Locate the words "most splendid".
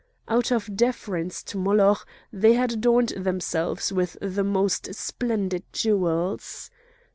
4.43-5.61